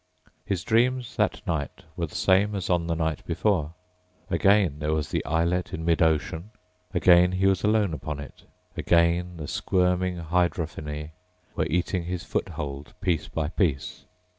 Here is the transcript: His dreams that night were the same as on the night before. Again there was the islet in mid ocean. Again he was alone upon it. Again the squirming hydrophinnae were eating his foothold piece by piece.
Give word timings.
His 0.43 0.63
dreams 0.63 1.15
that 1.17 1.45
night 1.45 1.83
were 1.95 2.07
the 2.07 2.15
same 2.15 2.55
as 2.55 2.71
on 2.71 2.87
the 2.87 2.95
night 2.95 3.23
before. 3.27 3.75
Again 4.31 4.79
there 4.79 4.93
was 4.93 5.09
the 5.11 5.23
islet 5.25 5.75
in 5.75 5.85
mid 5.85 6.01
ocean. 6.01 6.49
Again 6.91 7.33
he 7.33 7.45
was 7.45 7.63
alone 7.63 7.93
upon 7.93 8.19
it. 8.19 8.45
Again 8.75 9.37
the 9.37 9.47
squirming 9.47 10.17
hydrophinnae 10.17 11.11
were 11.55 11.67
eating 11.67 12.05
his 12.05 12.23
foothold 12.23 12.95
piece 12.99 13.27
by 13.27 13.49
piece. 13.49 14.05